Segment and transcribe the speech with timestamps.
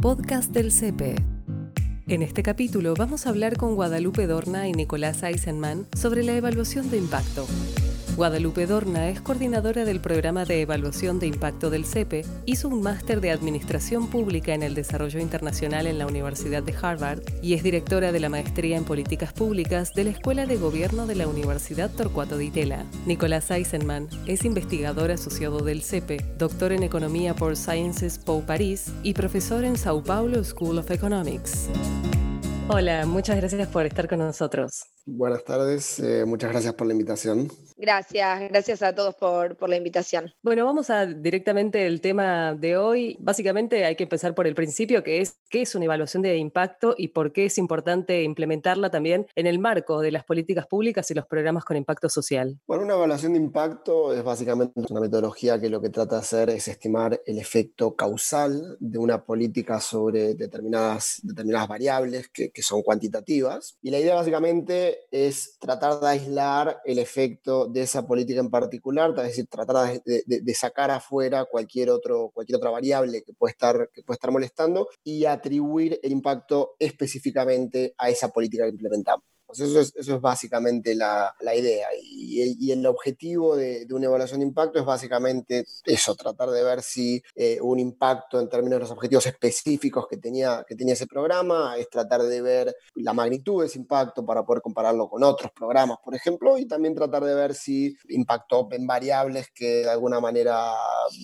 [0.00, 1.16] podcast del CEPE.
[2.06, 6.88] En este capítulo vamos a hablar con Guadalupe Dorna y Nicolás Eisenman sobre la evaluación
[6.90, 7.46] de impacto.
[8.18, 13.20] Guadalupe Dorna es coordinadora del programa de evaluación de impacto del CEPE, hizo un máster
[13.20, 18.10] de Administración Pública en el Desarrollo Internacional en la Universidad de Harvard y es directora
[18.10, 22.36] de la maestría en Políticas Públicas de la Escuela de Gobierno de la Universidad Torcuato
[22.36, 22.84] Di Itela.
[23.06, 29.14] Nicolás Eisenman es investigador asociado del CEPE, doctor en Economía por Sciences Po París y
[29.14, 31.68] profesor en Sao Paulo School of Economics.
[32.66, 34.97] Hola, muchas gracias por estar con nosotros.
[35.10, 37.48] Buenas tardes, eh, muchas gracias por la invitación.
[37.78, 40.34] Gracias, gracias a todos por, por, la invitación.
[40.42, 43.16] Bueno, vamos a directamente el tema de hoy.
[43.18, 46.94] Básicamente hay que empezar por el principio, que es qué es una evaluación de impacto
[46.98, 51.14] y por qué es importante implementarla también en el marco de las políticas públicas y
[51.14, 52.60] los programas con impacto social.
[52.66, 56.50] Bueno, una evaluación de impacto es básicamente una metodología que lo que trata de hacer
[56.50, 62.82] es estimar el efecto causal de una política sobre determinadas, determinadas variables que, que son
[62.82, 63.78] cuantitativas.
[63.80, 69.10] Y la idea básicamente es tratar de aislar el efecto de esa política en particular,
[69.18, 74.02] es decir, tratar de, sacar afuera cualquier, otro, cualquier otra variable que puede, estar, que
[74.02, 79.24] puede estar molestando y atribuir el impacto específicamente a esa política que implementamos.
[79.48, 81.88] Pues eso, es, eso es básicamente la, idea.
[81.98, 87.22] Y, el objetivo de, una evaluación de impacto es básicamente eso, tratar de ver si
[87.34, 91.78] eh, un impacto en términos de los objetivos específicos que tenía, que tenía ese programa,
[91.78, 95.96] es tratar de ver la magnitud de ese impacto para poder compararlo con otros programas,
[96.04, 100.74] por ejemplo, y también tratar de ver si impactó en variables que de alguna manera,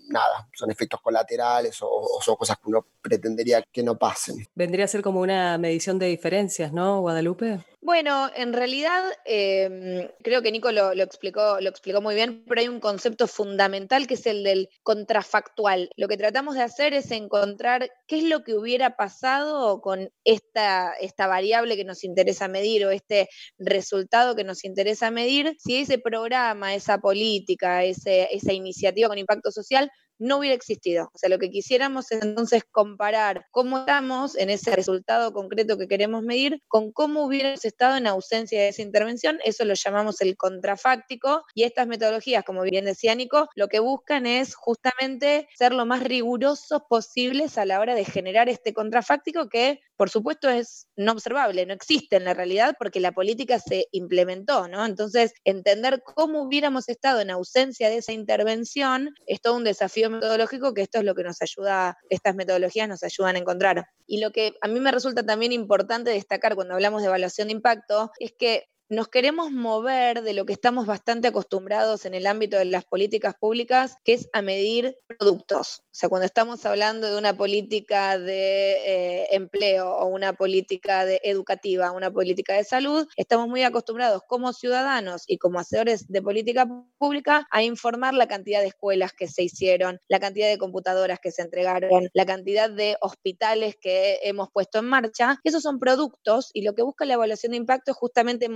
[0.09, 4.37] nada, son efectos colaterales o son cosas que uno pretendería que no pasen.
[4.55, 7.61] Vendría a ser como una medición de diferencias, ¿no, Guadalupe?
[7.85, 12.63] Bueno, en realidad eh, creo que Nico lo, lo, explicó, lo explicó muy bien, pero
[12.63, 15.91] hay un concepto fundamental que es el del contrafactual.
[15.95, 20.95] Lo que tratamos de hacer es encontrar qué es lo que hubiera pasado con esta,
[20.95, 25.99] esta variable que nos interesa medir o este resultado que nos interesa medir, si ese
[25.99, 31.11] programa, esa política, ese, esa iniciativa con impacto social no hubiera existido.
[31.15, 35.89] O sea, lo que quisiéramos es entonces comparar cómo estamos en ese resultado concreto que
[35.89, 39.39] queremos medir con cómo hubiéramos estado en ausencia de esa intervención.
[39.45, 44.27] Eso lo llamamos el contrafáctico y estas metodologías, como bien decía Nico, lo que buscan
[44.27, 49.81] es justamente ser lo más rigurosos posibles a la hora de generar este contrafáctico que,
[49.97, 54.69] por supuesto, es no observable, no existe en la realidad porque la política se implementó,
[54.69, 54.85] ¿no?
[54.85, 60.75] Entonces, entender cómo hubiéramos estado en ausencia de esa intervención es todo un desafío metodológico,
[60.75, 63.87] que esto es lo que nos ayuda, estas metodologías nos ayudan a encontrar.
[64.07, 67.53] Y lo que a mí me resulta también importante destacar cuando hablamos de evaluación de
[67.53, 72.57] impacto es que nos queremos mover de lo que estamos bastante acostumbrados en el ámbito
[72.57, 75.81] de las políticas públicas, que es a medir productos.
[75.87, 81.21] O sea, cuando estamos hablando de una política de eh, empleo o una política de
[81.25, 86.67] educativa, una política de salud, estamos muy acostumbrados como ciudadanos y como hacedores de política
[86.99, 91.33] pública a informar la cantidad de escuelas que se hicieron, la cantidad de computadoras que
[91.33, 95.41] se entregaron, la cantidad de hospitales que hemos puesto en marcha.
[95.45, 98.49] Esos son productos y lo que busca la evaluación de impacto es justamente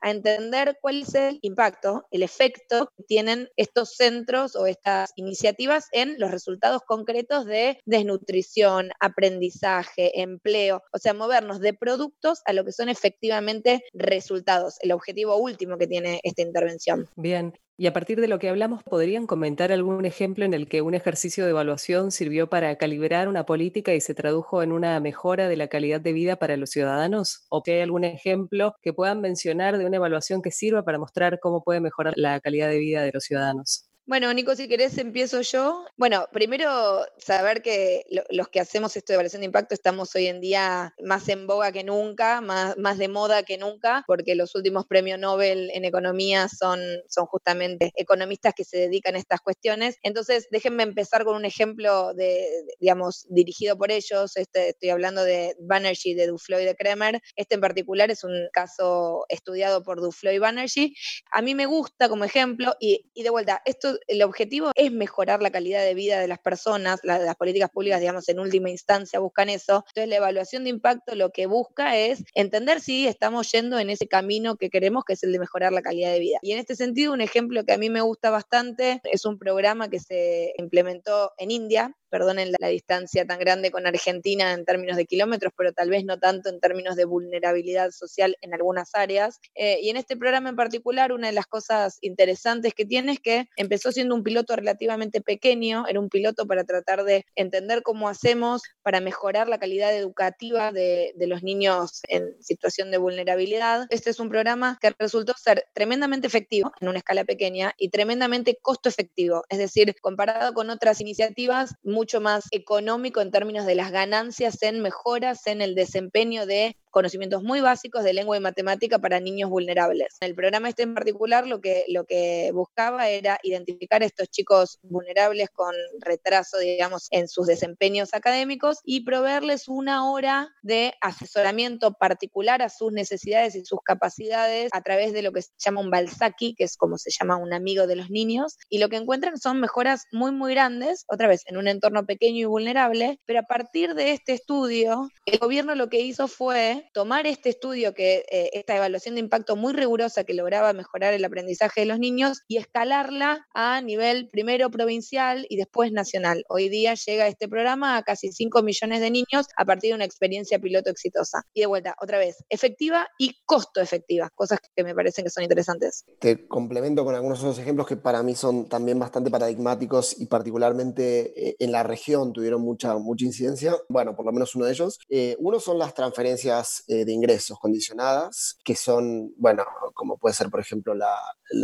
[0.00, 5.86] a entender cuál es el impacto, el efecto que tienen estos centros o estas iniciativas
[5.92, 12.64] en los resultados concretos de desnutrición, aprendizaje, empleo, o sea, movernos de productos a lo
[12.64, 17.08] que son efectivamente resultados, el objetivo último que tiene esta intervención.
[17.16, 20.82] Bien, y a partir de lo que hablamos, ¿podrían comentar algún ejemplo en el que
[20.82, 25.48] un ejercicio de evaluación sirvió para calibrar una política y se tradujo en una mejora
[25.48, 27.46] de la calidad de vida para los ciudadanos?
[27.48, 31.38] ¿O que hay algún ejemplo que puedan mencionar de una evaluación que sirva para mostrar
[31.40, 33.87] cómo puede mejorar la calidad de vida de los ciudadanos?
[34.08, 35.84] Bueno, Nico, si querés empiezo yo.
[35.98, 40.28] Bueno, primero saber que lo, los que hacemos esto de evaluación de impacto estamos hoy
[40.28, 44.54] en día más en boga que nunca, más, más de moda que nunca, porque los
[44.54, 49.98] últimos premios Nobel en economía son, son justamente economistas que se dedican a estas cuestiones.
[50.02, 52.46] Entonces, déjenme empezar con un ejemplo de,
[52.80, 54.38] digamos, dirigido por ellos.
[54.38, 57.20] Este, estoy hablando de Banerjee, de Duflo y de Kremer.
[57.36, 60.94] Este en particular es un caso estudiado por Duflo y Banerjee.
[61.30, 65.42] A mí me gusta como ejemplo, y, y de vuelta, esto el objetivo es mejorar
[65.42, 69.18] la calidad de vida de las personas, la, las políticas públicas, digamos, en última instancia
[69.18, 69.84] buscan eso.
[69.88, 74.06] Entonces, la evaluación de impacto lo que busca es entender si estamos yendo en ese
[74.06, 76.38] camino que queremos, que es el de mejorar la calidad de vida.
[76.42, 79.88] Y en este sentido, un ejemplo que a mí me gusta bastante es un programa
[79.88, 85.06] que se implementó en India, perdonen la, distancia tan grande con Argentina en términos de
[85.06, 89.40] kilómetros, pero tal vez no tanto en términos de vulnerabilidad social en algunas áreas.
[89.54, 93.20] Eh, y en este programa en particular, una de las cosas interesantes que tiene es
[93.20, 98.08] que empezó siendo un piloto relativamente pequeño, era un piloto para tratar de entender cómo
[98.08, 103.86] hacemos para mejorar la calidad educativa de, de los niños en situación de vulnerabilidad.
[103.90, 108.58] Este es un programa que resultó ser tremendamente efectivo en una escala pequeña y tremendamente
[108.60, 113.90] costo efectivo, es decir, comparado con otras iniciativas, mucho más económico en términos de las
[113.90, 119.20] ganancias en mejoras en el desempeño de conocimientos muy básicos de lengua y matemática para
[119.20, 120.16] niños vulnerables.
[120.20, 124.78] El programa este en particular lo que, lo que buscaba era identificar a estos chicos
[124.82, 132.62] vulnerables con retraso, digamos, en sus desempeños académicos y proveerles una hora de asesoramiento particular
[132.62, 136.54] a sus necesidades y sus capacidades a través de lo que se llama un balsaki,
[136.54, 139.60] que es como se llama un amigo de los niños, y lo que encuentran son
[139.60, 143.94] mejoras muy, muy grandes, otra vez, en un entorno pequeño y vulnerable, pero a partir
[143.94, 148.76] de este estudio, el gobierno lo que hizo fue tomar este estudio, que eh, esta
[148.76, 153.46] evaluación de impacto muy rigurosa que lograba mejorar el aprendizaje de los niños y escalarla
[153.54, 156.44] a nivel primero provincial y después nacional.
[156.48, 160.04] Hoy día llega este programa a casi 5 millones de niños a partir de una
[160.04, 161.42] experiencia piloto exitosa.
[161.52, 165.42] Y de vuelta, otra vez, efectiva y costo efectiva, cosas que me parecen que son
[165.42, 166.04] interesantes.
[166.18, 171.48] Te complemento con algunos otros ejemplos que para mí son también bastante paradigmáticos y particularmente
[171.48, 173.74] eh, en la región tuvieron mucha, mucha incidencia.
[173.88, 174.98] Bueno, por lo menos uno de ellos.
[175.08, 180.50] Eh, uno son las transferencias eh, de ingresos condicionadas, que son, bueno, como puede ser,
[180.50, 181.14] por ejemplo, la,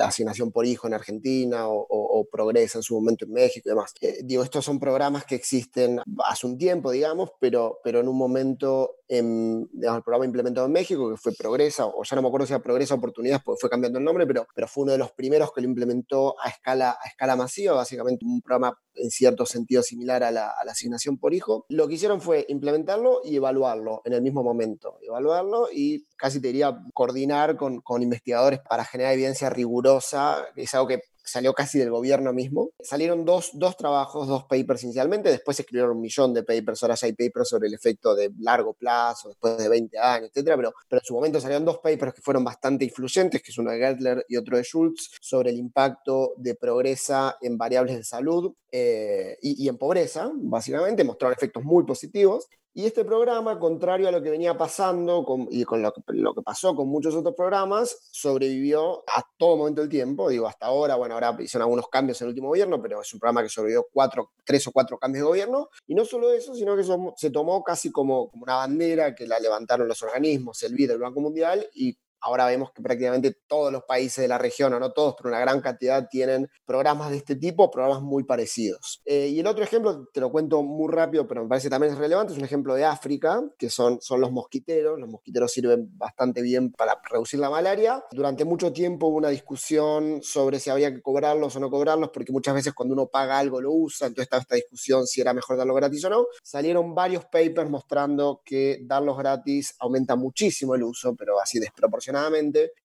[0.03, 3.93] asignación por hijo en Argentina o, Progresa en su momento en México y demás.
[4.01, 8.17] Eh, digo, estos son programas que existen hace un tiempo, digamos, pero, pero en un
[8.17, 12.29] momento, en, digamos, el programa implementado en México, que fue Progresa, o ya no me
[12.29, 14.99] acuerdo si era Progresa Oportunidades, porque fue cambiando el nombre, pero, pero fue uno de
[14.99, 19.45] los primeros que lo implementó a escala, a escala masiva, básicamente un programa en cierto
[19.47, 21.67] sentido similar a la, a la asignación por hijo.
[21.69, 26.49] Lo que hicieron fue implementarlo y evaluarlo en el mismo momento evaluarlo y casi te
[26.49, 31.79] diría coordinar con, con investigadores para generar evidencia rigurosa, que es algo que salió casi
[31.79, 32.71] del gobierno mismo.
[32.81, 37.13] Salieron dos, dos, trabajos, dos papers inicialmente, después escribieron un millón de papers, ahora hay
[37.13, 41.05] papers sobre el efecto de largo plazo, después de 20 años, etcétera, pero, pero en
[41.05, 44.37] su momento salieron dos papers que fueron bastante influyentes, que es uno de Gertler y
[44.37, 49.69] otro de Schultz, sobre el impacto de progresa en variables de salud eh, y, y
[49.69, 52.49] en pobreza, básicamente, mostraron efectos muy positivos.
[52.77, 56.89] Y este programa, contrario a lo que venía pasando y con lo que, pasó con
[56.89, 60.29] muchos otros programas, sobrevivió a todo momento del tiempo.
[60.29, 63.21] Digo, hasta ahora, bueno, ahora hicieron algunos cambios en el último gobierno, pero es un
[63.21, 65.69] programa que sobrevivió cuatro, tres o cuatro cambios de gobierno.
[65.87, 66.83] Y no solo eso, sino que
[67.17, 70.99] se tomó casi como, como una bandera que la levantaron los organismos, el BID, el
[70.99, 74.93] Banco Mundial, y Ahora vemos que prácticamente todos los países de la región, o no
[74.93, 79.03] todos, pero una gran cantidad tienen programas de este tipo, programas muy parecidos.
[79.05, 81.99] Eh, y el otro ejemplo, te lo cuento muy rápido, pero me parece también es
[81.99, 84.99] relevante, es un ejemplo de África, que son, son los mosquiteros.
[84.99, 88.03] Los mosquiteros sirven bastante bien para reducir la malaria.
[88.11, 92.33] Durante mucho tiempo hubo una discusión sobre si había que cobrarlos o no cobrarlos, porque
[92.33, 95.59] muchas veces cuando uno paga algo lo usa, entonces estaba esta discusión si era mejor
[95.59, 96.27] darlo gratis o no.
[96.43, 102.14] Salieron varios papers mostrando que darlos gratis aumenta muchísimo el uso, pero así desproporcionado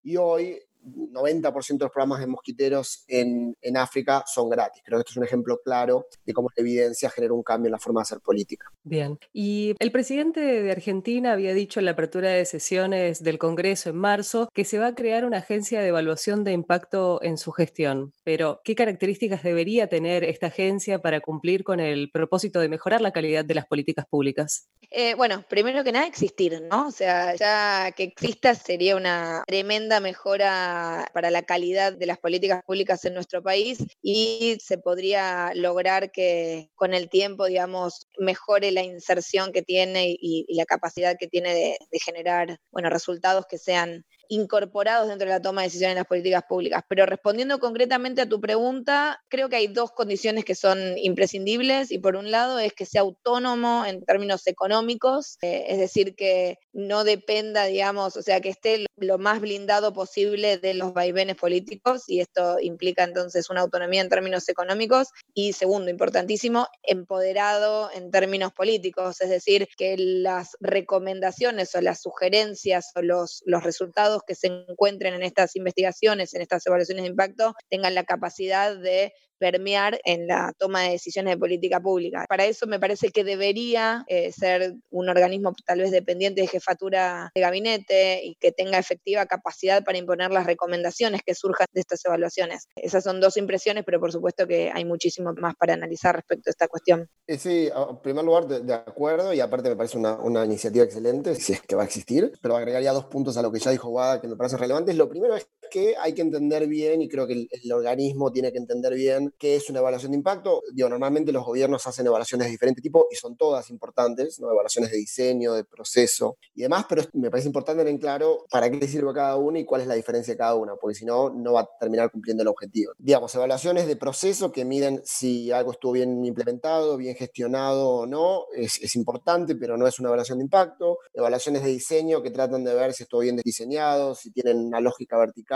[0.03, 0.59] y hoy
[0.95, 4.81] 90% de los programas de mosquiteros en, en, África son gratis.
[4.85, 7.73] Creo que esto es un ejemplo claro de cómo la evidencia genera un cambio en
[7.73, 8.65] la forma de hacer política.
[8.83, 13.89] Bien, y el presidente de Argentina había dicho en la apertura de sesiones del Congreso
[13.89, 17.51] en marzo que se va a crear una agencia de evaluación de impacto en su
[17.51, 18.13] gestión.
[18.23, 23.11] Pero, ¿qué características debería tener esta agencia para cumplir con el propósito de mejorar la
[23.11, 24.69] calidad de las políticas públicas?
[24.91, 26.87] Eh, bueno, primero que nada, existir, ¿no?
[26.87, 30.78] O sea, ya que exista sería una tremenda mejora
[31.13, 36.69] para, la calidad de las políticas públicas en nuestro país y se podría lograr que
[36.75, 41.77] con el tiempo, digamos, mejore la inserción que tiene y, la capacidad que tiene de,
[41.91, 46.07] de generar, bueno, resultados que sean incorporados dentro de la toma de decisiones en las
[46.07, 46.83] políticas públicas.
[46.87, 51.97] Pero respondiendo concretamente a tu pregunta, creo que hay dos condiciones que son imprescindibles y
[51.97, 57.03] por un lado es que sea autónomo en términos económicos, eh, es decir, que no
[57.03, 62.19] dependa, digamos, o sea, que esté lo más blindado posible de los vaivenes políticos y
[62.19, 69.21] esto implica entonces una autonomía en términos económicos y segundo, importantísimo, empoderado en términos políticos,
[69.21, 75.13] es decir, que las recomendaciones o las sugerencias o los, los resultados que se encuentren
[75.13, 80.53] en estas investigaciones, en estas evaluaciones de impacto, tengan la capacidad de permear en la
[80.57, 82.25] toma de decisiones de política pública.
[82.27, 87.31] Para eso me parece que debería eh, ser un organismo tal vez dependiente de jefatura
[87.33, 92.03] de gabinete y que tenga efectiva capacidad para imponer las recomendaciones que surjan de estas
[92.05, 92.67] evaluaciones.
[92.75, 96.51] Esas son dos impresiones, pero por supuesto que hay muchísimo más para analizar respecto a
[96.51, 97.09] esta cuestión.
[97.27, 101.53] Eh, sí, en primer lugar, de, acuerdo, y aparte me parece una, iniciativa excelente, si
[101.53, 104.19] es que va a existir, pero agregaría dos puntos a lo que ya dijo Wada
[104.21, 104.95] que me parecen relevantes.
[104.95, 108.57] Lo primero es que hay que entender bien, y creo que el, organismo tiene que
[108.57, 110.61] entender bien, qué es una evaluación de impacto.
[110.73, 114.51] Digo, normalmente los gobiernos hacen evaluaciones de diferente tipo y son todas importantes, ¿no?
[114.51, 118.69] evaluaciones de diseño, de proceso y demás, pero me parece importante tener en claro para
[118.69, 121.29] qué sirve cada una y cuál es la diferencia de cada una, porque si no,
[121.29, 122.93] no va a terminar cumpliendo el objetivo.
[122.97, 128.45] Digamos, evaluaciones de proceso que miden si algo estuvo bien implementado, bien gestionado o no,
[128.55, 130.97] es, importante, pero no es una evaluación de impacto.
[131.13, 135.17] Evaluaciones de diseño que tratan de ver si estuvo bien diseñado, si tienen una lógica
[135.17, 135.49] vertical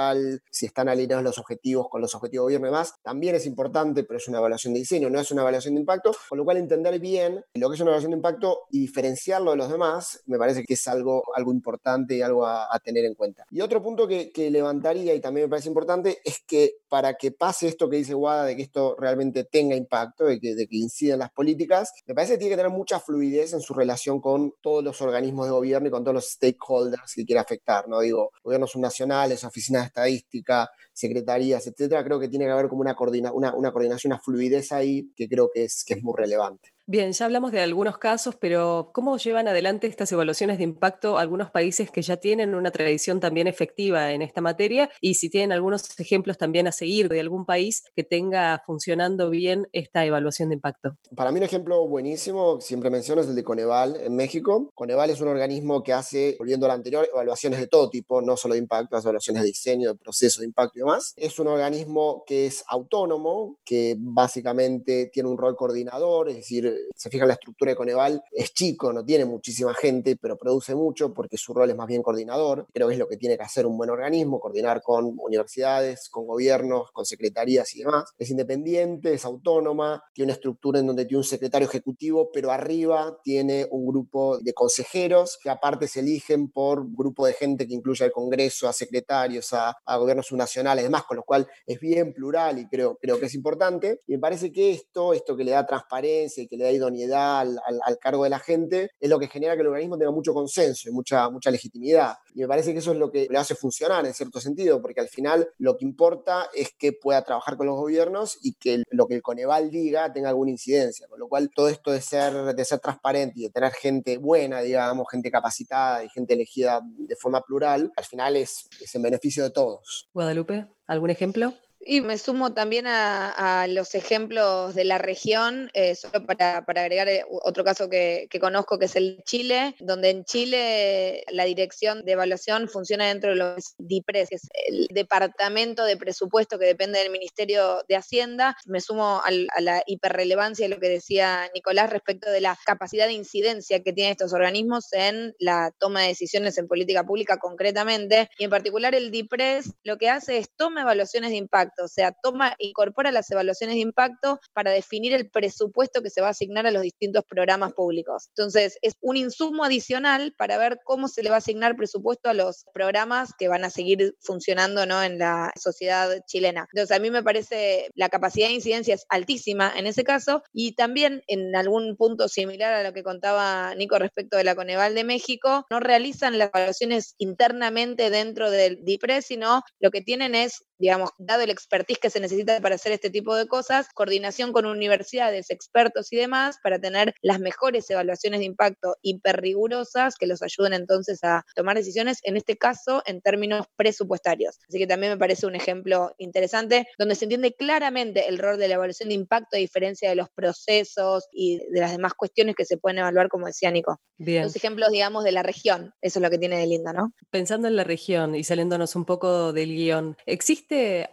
[0.50, 3.63] si están alineados los objetivos con los objetivos de gobierno y demás, también es importante,
[3.72, 6.58] pero es una evaluación de diseño, no es una evaluación de impacto, con lo cual
[6.58, 10.38] entender bien lo que es una evaluación de impacto y diferenciarlo de los demás, me
[10.38, 13.46] parece que es algo, algo importante y algo a, tener en cuenta.
[13.50, 17.68] Y otro punto que, levantaría y también me parece importante es que para que pase
[17.68, 20.78] esto que dice Guada, de que esto realmente tenga impacto, de que, de que
[21.18, 24.84] las políticas, me parece que tiene que tener mucha fluidez en su relación con todos
[24.84, 28.00] los organismos de gobierno y con todos los stakeholders que quiera afectar, ¿no?
[28.00, 32.96] Digo, gobiernos subnacionales, oficinas estadística, secretarías, etcétera, creo que tiene que haber como una,
[33.34, 36.73] una, una coordinación, una fluidez ahí que creo que es, que es muy relevante.
[36.86, 41.50] Bien, ya hablamos de algunos casos, pero ¿cómo llevan adelante estas evaluaciones de impacto algunos
[41.50, 44.90] países que ya tienen una tradición también efectiva en esta materia?
[45.00, 49.70] Y si tienen algunos ejemplos también a seguir de algún país que tenga funcionando bien
[49.72, 50.98] esta evaluación de impacto.
[51.16, 54.70] Para mí un ejemplo buenísimo, siempre menciono, es el de Coneval en México.
[54.76, 58.56] Coneval es un organismo que hace, volviendo al anterior, evaluaciones de todo tipo, no solo
[58.56, 61.14] de impacto, evaluaciones de diseño, de proceso de impacto y demás.
[61.16, 67.10] Es un organismo que es autónomo, que básicamente tiene un rol coordinador, es decir, se
[67.10, 71.38] fija la estructura de Coneval, es chico, no tiene muchísima gente, pero produce mucho porque
[71.38, 72.68] su rol es más bien coordinador.
[72.74, 76.28] Creo que es lo que tiene que hacer un buen organismo, coordinar con universidades, con
[76.28, 78.14] gobiernos, con secretarías y demás.
[78.18, 83.18] Es independiente, es autónoma, tiene una estructura en donde tiene un secretario ejecutivo, pero arriba
[83.24, 88.06] tiene un grupo de consejeros que aparte se eligen por grupo de gente que incluye
[88.06, 92.68] al Congreso, a secretarios, a, gobiernos subnacionales, demás, con lo cual es bien plural y
[92.68, 94.02] creo, creo que es importante.
[94.08, 97.42] Y me parece que esto, esto que le da transparencia y que le da idoneidad
[97.42, 100.90] al, cargo de la gente, es lo que genera que el organismo tenga mucho consenso
[100.90, 102.16] y mucha, mucha legitimidad.
[102.34, 105.00] Y me parece que eso es lo que le hace funcionar en cierto sentido, porque
[105.00, 109.08] al final lo que importa es que pueda trabajar con los gobiernos y que lo
[109.08, 111.08] que el Coneval diga tenga alguna incidencia.
[111.08, 114.62] Con lo cual, todo esto de ser, de ser transparente y de tener gente buena,
[114.62, 119.44] digamos, gente capacitada y gente elegida de forma plural, al final es, es en beneficio
[119.44, 120.10] de todos.
[120.14, 121.54] Guadalupe, ¿algún ejemplo?
[121.86, 127.26] Y me sumo también a, los ejemplos de la región, eh, solo para, agregar eh,
[127.30, 132.70] otro caso que, conozco, que es el Chile, donde en Chile la dirección de evaluación
[132.70, 137.84] funciona dentro de los DIPRES, que es el departamento de presupuesto que depende del Ministerio
[137.88, 138.56] de Hacienda.
[138.66, 143.14] Me sumo a la hiperrelevancia de lo que decía Nicolás respecto de la capacidad de
[143.14, 148.30] incidencia que tienen estos organismos en la toma de decisiones en política pública concretamente.
[148.38, 152.12] Y en particular el DIPRES lo que hace es toma evaluaciones de impacto o sea,
[152.12, 156.68] toma, incorpora las evaluaciones de impacto para definir el presupuesto que se va a asignar
[156.68, 158.30] a los distintos programas públicos.
[158.30, 162.34] Entonces, es un insumo adicional para ver cómo se le va a asignar presupuesto a
[162.34, 165.02] los programas que van a seguir funcionando ¿no?
[165.04, 166.68] en la sociedad chilena.
[166.74, 170.76] Entonces, a mí me parece la capacidad de incidencia es altísima en ese caso y
[170.76, 175.04] también en algún punto similar a lo que contaba Nico respecto de la Coneval de
[175.04, 181.12] México, no realizan las evaluaciones internamente dentro del DIPRE, sino lo que tienen es digamos,
[181.18, 185.50] dado el expertise que se necesita para hacer este tipo de cosas, coordinación con universidades,
[185.50, 190.74] expertos y demás, para tener las mejores evaluaciones de impacto hiper rigurosas que los ayuden
[190.74, 194.60] entonces a tomar decisiones, en este caso en términos presupuestarios.
[194.68, 198.68] Así que también me parece un ejemplo interesante donde se entiende claramente el rol de
[198.68, 202.66] la evaluación de impacto a diferencia de los procesos y de las demás cuestiones que
[202.66, 204.00] se pueden evaluar, como decía Nico.
[204.18, 204.44] Bien.
[204.44, 207.14] Los ejemplos, digamos, de la región, eso es lo que tiene de linda, ¿no?
[207.30, 210.63] Pensando en la región y saliéndonos un poco del guion, ¿existe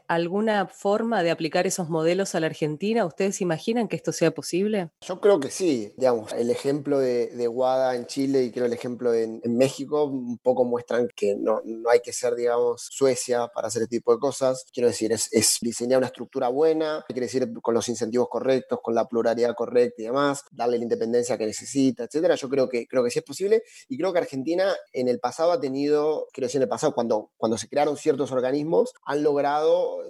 [0.09, 3.05] alguna forma de aplicar esos modelos a la Argentina?
[3.05, 4.91] ¿Ustedes imaginan que esto sea posible?
[5.01, 5.93] Yo creo que sí.
[5.97, 10.39] Digamos, el ejemplo de, de WADA en Chile y creo el ejemplo en, México un
[10.39, 14.21] poco muestran que no, no, hay que ser, digamos, Suecia para hacer este tipo de
[14.21, 14.67] cosas.
[14.73, 19.07] Quiero decir, es, diseñar una estructura buena, quiere decir con los incentivos correctos, con la
[19.07, 22.37] pluralidad correcta y demás, darle la independencia que necesita, etcétera.
[22.37, 25.53] Yo creo que, creo que sí es posible y creo que Argentina en el pasado
[25.53, 29.40] ha tenido, quiero decir, en el pasado, cuando, cuando se crearon ciertos organismos, han logrado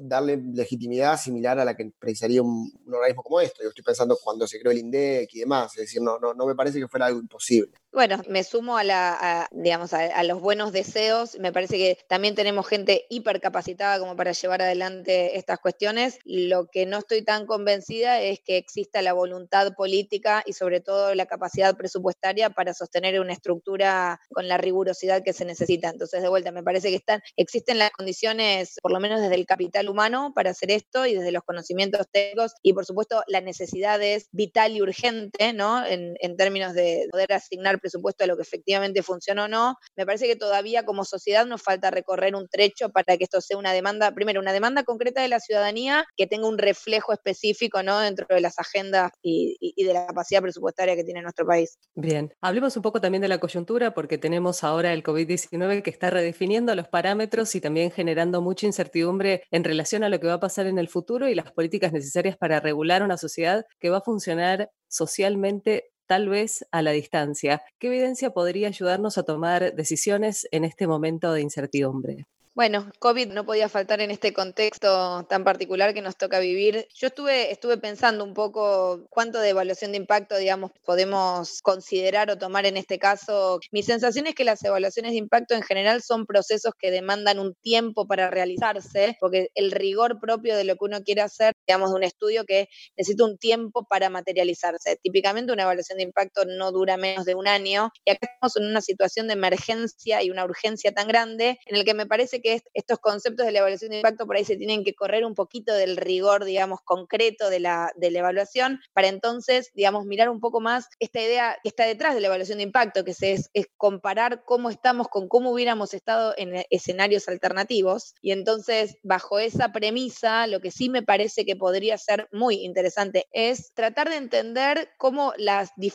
[0.01, 3.63] darle legitimidad similar a la que precisaría un, organismo como esto.
[3.63, 6.47] Yo estoy pensando cuando se creó el INDEC y demás, es decir, no, no, no
[6.47, 7.73] me parece que fuera algo imposible.
[7.93, 11.37] Bueno, me sumo a, la, digamos, a, los buenos deseos.
[11.41, 16.21] Me parece que también tenemos gente hipercapacitada como para llevar adelante estas cuestiones.
[16.25, 21.17] Lo que no estoy tan convencida es que exista la voluntad política y sobre todo
[21.17, 25.89] la capacidad presupuestaria para sostener una estructura con la rigurosidad que se necesita.
[25.89, 29.47] Entonces, de vuelta, me parece que están, existen las condiciones, por lo menos desde el
[29.47, 34.01] capital humano, para hacer esto y desde los conocimientos técnicos y, por supuesto, la necesidad
[34.01, 35.85] es vital y urgente, ¿no?
[35.85, 40.07] En, en términos de poder asignar presupuesto a lo que efectivamente funciona o no, me
[40.07, 43.73] parece que todavía como sociedad nos falta recorrer un trecho para que esto sea una
[43.73, 47.99] demanda, primero, una demanda concreta de la ciudadanía que tenga un reflejo específico ¿no?
[47.99, 51.79] dentro de las agendas y, de la capacidad presupuestaria que tiene nuestro país.
[51.95, 56.11] Bien, hablemos un poco también de la coyuntura porque tenemos ahora el COVID-19 que está
[56.11, 60.41] redefiniendo los parámetros y también generando mucha incertidumbre en relación a lo que va a
[60.41, 64.03] pasar en el futuro y las políticas necesarias para regular una sociedad que va a
[64.03, 67.63] funcionar socialmente tal vez a la distancia.
[67.79, 72.27] ¿Qué evidencia podría ayudarnos a tomar decisiones en este momento de incertidumbre?
[72.53, 76.89] Bueno, COVID no podía faltar en este contexto tan particular que nos toca vivir.
[76.95, 82.39] Yo estuve, estuve pensando un poco cuánto de evaluación de impacto, digamos, podemos considerar o
[82.39, 83.61] tomar en este caso.
[83.71, 87.55] Mi sensación es que las evaluaciones de impacto en general son procesos que demandan un
[87.55, 91.97] tiempo para realizarse, porque el rigor propio de lo que uno quiere hacer, digamos, de
[91.97, 94.99] un estudio que necesita un tiempo para materializarse.
[95.01, 98.65] Típicamente una evaluación de impacto no dura menos de un año y acá estamos en
[98.67, 102.63] una situación de emergencia y una urgencia tan grande en el que me parece que
[102.75, 105.75] estos conceptos de la evaluación de impacto por ahí se tienen que correr un poquito
[105.75, 110.61] del rigor, digamos, concreto de la, de la evaluación, para entonces, digamos, mirar un poco
[110.61, 114.45] más esta idea que está detrás de la evaluación de impacto, que es, es comparar
[114.45, 118.15] cómo estamos con cómo hubiéramos estado en escenarios alternativos.
[118.21, 123.27] Y entonces, bajo esa premisa, lo que sí me parece que podría ser muy interesante
[123.33, 125.49] es tratar de entender cómo el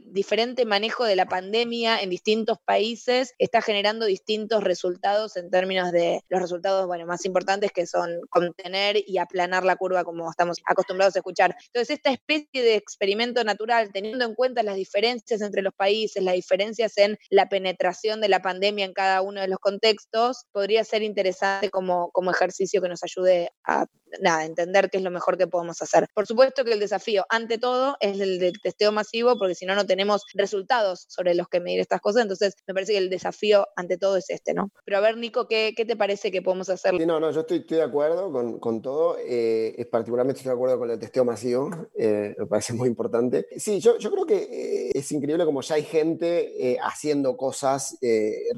[0.06, 6.22] diferente manejo de la pandemia en distintos países está generando distintos resultados en términos de
[6.36, 11.16] los resultados bueno, más importantes que son contener y aplanar la curva como estamos acostumbrados
[11.16, 11.56] a escuchar.
[11.68, 16.36] Entonces, esta especie de experimento natural, teniendo en cuenta las diferencias entre los países, las
[16.36, 21.04] diferencias en la penetración de la pandemia en cada uno de los contextos, podría ser
[21.04, 23.86] interesante como, como ejercicio que nos ayude a
[24.22, 26.08] nada, entender qué es lo mejor que podemos hacer.
[26.14, 29.76] Por supuesto que el desafío, ante todo, es el del testeo masivo, porque si no,
[29.76, 32.24] no tenemos resultados sobre los que medir estas cosas.
[32.24, 34.72] Entonces, me parece que el desafío, ante todo, es este, ¿no?
[34.86, 36.94] Pero a ver, Nico, ¿qué, qué te parece que podemos hacer?
[37.06, 39.18] no, no, yo estoy, estoy de acuerdo con, con todo.
[39.20, 41.70] Eh, particularmente estoy de acuerdo con el testeo masivo.
[41.98, 43.48] Eh, me parece muy importante.
[43.58, 47.98] Sí, yo, yo creo que eh, es increíble como ya hay gente eh, haciendo cosas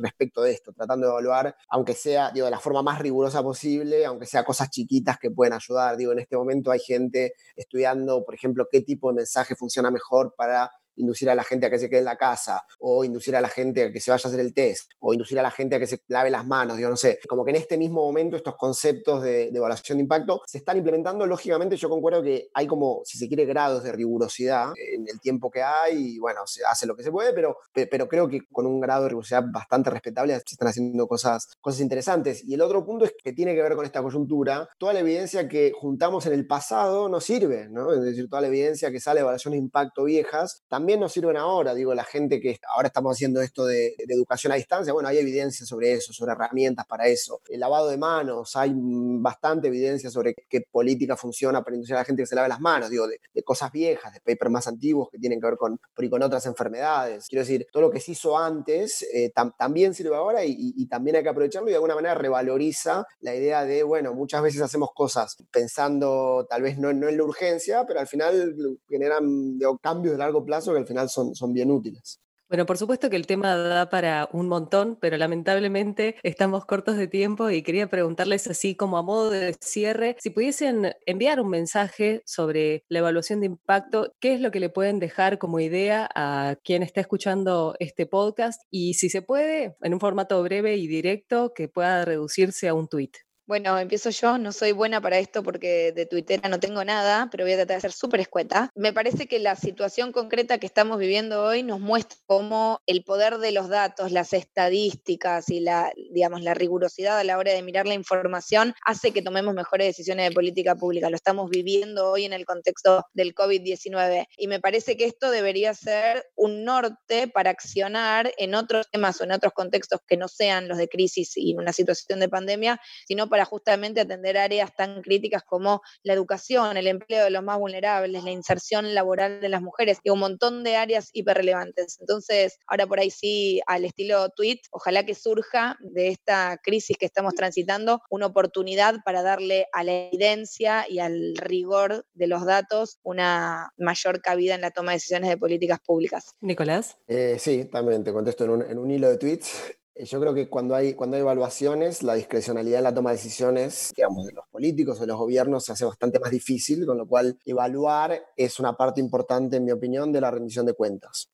[0.02, 4.06] respecto de esto, tratando de evaluar, aunque sea, digo, de la forma más rigurosa posible,
[4.06, 5.98] aunque sea cosas chiquitas que pueden ayudar.
[5.98, 10.34] Digo, en este momento hay gente estudiando, por ejemplo, qué tipo de mensaje funciona mejor
[10.36, 13.42] para inducir a la gente a que se quede en la casa, o inducir a
[13.42, 15.76] la gente a que se vaya a hacer el test, o inducir a la gente
[15.76, 17.20] a que se lave las manos, yo no sé.
[17.28, 21.26] Como que en este mismo momento estos conceptos de, evaluación de impacto se están implementando.
[21.26, 25.50] Lógicamente yo concuerdo que hay como, si se quiere, grados de rigurosidad en el tiempo
[25.50, 28.66] que hay, y bueno, se hace lo que se puede, pero, pero creo que con
[28.66, 32.44] un grado de rigurosidad bastante respetable se están haciendo cosas, cosas interesantes.
[32.44, 34.70] Y el otro punto es que tiene que ver con esta coyuntura.
[34.78, 37.94] Toda la evidencia que juntamos en el pasado no sirve, ¿no?
[37.94, 41.12] Es decir, toda la evidencia que sale de evaluación de impacto viejas también también nos
[41.12, 41.76] sirven ahora.
[41.76, 45.66] Digo, la gente que ahora estamos haciendo esto de, educación a distancia, bueno, hay evidencia
[45.66, 47.42] sobre eso, sobre herramientas para eso.
[47.50, 52.06] El lavado de manos, hay bastante evidencia sobre qué política funciona para inducir a la
[52.06, 55.20] gente que se lave las manos, digo, de, cosas viejas, de papers más antiguos que
[55.20, 57.28] tienen que ver con, con otras enfermedades.
[57.28, 61.24] Quiero decir, todo lo que se hizo antes eh, también sirve ahora y, también hay
[61.24, 65.36] que aprovecharlo y de alguna manera revaloriza la idea de, bueno, muchas veces hacemos cosas
[65.52, 70.46] pensando tal vez no, no en la urgencia, pero al final generan cambios de largo
[70.46, 72.20] plazo al final son, son bien útiles.
[72.50, 77.08] Bueno, por supuesto que el tema da para un montón, pero lamentablemente estamos cortos de
[77.08, 82.22] tiempo y quería preguntarles así como a modo de cierre, si pudiesen enviar un mensaje
[82.26, 86.56] sobre la evaluación de impacto, ¿qué es lo que le pueden dejar como idea a
[86.64, 88.62] quien está escuchando este podcast?
[88.72, 92.88] Y si se puede, en un formato breve y directo que pueda reducirse a un
[92.88, 93.27] tuit.
[93.48, 97.46] Bueno, empiezo yo, no soy buena para esto porque de Twitter no tengo nada, pero
[97.46, 98.72] voy a tratar de ser súper escueta.
[98.76, 103.38] Me parece que la situación concreta que estamos viviendo hoy nos muestra cómo el poder
[103.38, 107.88] de los datos, las estadísticas y la, digamos, la rigurosidad a la hora de mirar
[107.88, 111.10] la información hace que tomemos mejores decisiones de política pública.
[111.10, 115.74] Lo estamos viviendo hoy en el contexto del COVID-19 y me parece que esto debería
[115.74, 120.68] ser un norte para accionar en otros temas o en otros contextos que no sean
[120.68, 125.04] los de crisis y una situación de pandemia, sino para para justamente atender áreas tan
[125.04, 129.62] críticas como la educación, el empleo de los más vulnerables, la inserción laboral de las
[129.62, 131.98] mujeres y un montón de áreas hiperrelevantes.
[132.00, 137.06] Entonces, ahora por ahí sí, al estilo tweet, ojalá que surja de esta crisis que
[137.06, 142.98] estamos transitando una oportunidad para darle a la evidencia y al rigor de los datos
[143.04, 146.34] una mayor cabida en la toma de decisiones de políticas públicas.
[146.42, 146.98] Nicolás.
[147.08, 149.77] Eh, sí, también te contesto en un, en un hilo de tweets.
[149.98, 153.18] Eh, yo creo que cuando hay, cuando hay evaluaciones, la discrecionalidad en la toma de
[153.18, 156.98] decisiones, digamos, de los políticos o de los gobiernos se hace bastante más difícil, con
[156.98, 161.30] lo cual evaluar es una parte importante, en mi opinión, de la rendición de cuentas.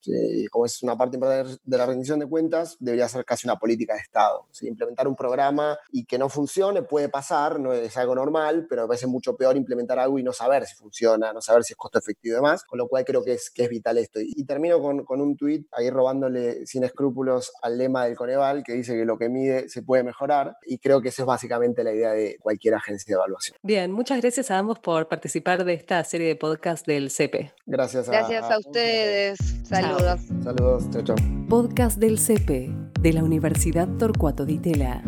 [0.50, 3.94] Como es una parte importante de la rendición de cuentas, debería ser casi una política
[3.94, 4.46] de Estado.
[4.62, 8.88] Implementar un programa y que no funcione puede pasar, no es algo normal, pero me
[8.88, 11.98] parece mucho peor implementar algo y no saber si funciona, no saber si es costo
[11.98, 14.20] efectivo y demás, con lo cual creo que es, que es vital esto.
[14.20, 18.74] Y, termino con, con un tuit ahí robándole sin escrúpulos al lema del Coneval, que
[18.74, 21.92] dice que lo que mide se puede mejorar y creo que esa es básicamente la
[21.92, 23.58] idea de cualquier agencia de evaluación.
[23.62, 27.52] Bien, muchas gracias a ambos por participar de esta serie de podcast del CEPE.
[27.66, 29.38] Gracias a, gracias a, ustedes.
[29.64, 30.20] Saludos.
[30.42, 31.16] Saludos, chao, chao.
[31.48, 35.02] Podcast del CEPE de la Universidad Torcuato Di Tella.